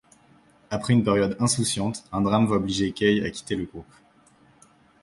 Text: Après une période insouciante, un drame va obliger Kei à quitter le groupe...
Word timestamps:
Après 0.71 0.93
une 0.93 1.03
période 1.03 1.37
insouciante, 1.39 2.03
un 2.11 2.21
drame 2.21 2.47
va 2.47 2.55
obliger 2.55 2.91
Kei 2.91 3.23
à 3.23 3.29
quitter 3.29 3.55
le 3.55 3.65
groupe... 3.65 3.85